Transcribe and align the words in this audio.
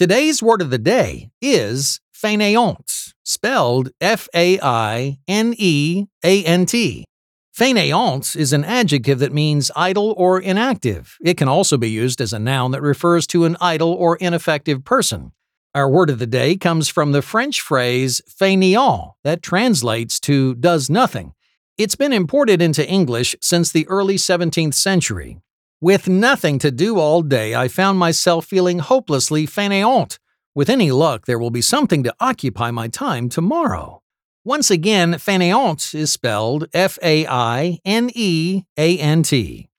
Today's 0.00 0.42
word 0.42 0.62
of 0.62 0.70
the 0.70 0.78
day 0.78 1.28
is 1.42 2.00
fainéant, 2.10 3.12
spelled 3.22 3.90
F 4.00 4.30
A 4.34 4.58
I 4.58 5.18
N 5.28 5.52
E 5.58 6.06
A 6.24 6.42
N 6.42 6.64
T. 6.64 7.04
Fainéant 7.54 8.34
is 8.34 8.54
an 8.54 8.64
adjective 8.64 9.18
that 9.18 9.34
means 9.34 9.70
idle 9.76 10.14
or 10.16 10.40
inactive. 10.40 11.18
It 11.22 11.36
can 11.36 11.48
also 11.48 11.76
be 11.76 11.90
used 11.90 12.22
as 12.22 12.32
a 12.32 12.38
noun 12.38 12.70
that 12.70 12.80
refers 12.80 13.26
to 13.26 13.44
an 13.44 13.58
idle 13.60 13.92
or 13.92 14.16
ineffective 14.16 14.86
person. 14.86 15.32
Our 15.74 15.90
word 15.90 16.08
of 16.08 16.18
the 16.18 16.26
day 16.26 16.56
comes 16.56 16.88
from 16.88 17.12
the 17.12 17.20
French 17.20 17.60
phrase 17.60 18.22
fait 18.26 18.56
neant, 18.56 19.12
that 19.22 19.42
translates 19.42 20.18
to 20.20 20.54
does 20.54 20.88
nothing. 20.88 21.34
It's 21.76 21.94
been 21.94 22.14
imported 22.14 22.62
into 22.62 22.88
English 22.88 23.36
since 23.42 23.70
the 23.70 23.86
early 23.88 24.16
17th 24.16 24.72
century. 24.72 25.42
With 25.82 26.10
nothing 26.10 26.58
to 26.58 26.70
do 26.70 26.98
all 26.98 27.22
day, 27.22 27.54
I 27.54 27.68
found 27.68 27.98
myself 27.98 28.44
feeling 28.44 28.80
hopelessly 28.80 29.46
fainéant. 29.46 30.18
With 30.54 30.68
any 30.68 30.90
luck, 30.90 31.24
there 31.24 31.38
will 31.38 31.50
be 31.50 31.62
something 31.62 32.02
to 32.02 32.14
occupy 32.20 32.70
my 32.70 32.88
time 32.88 33.30
tomorrow. 33.30 34.02
Once 34.44 34.70
again, 34.70 35.14
fainéant 35.14 35.94
is 35.94 36.12
spelled 36.12 36.66
F 36.74 36.98
A 37.02 37.26
I 37.26 37.78
N 37.86 38.10
E 38.14 38.64
A 38.76 38.98
N 38.98 39.22
T. 39.22 39.69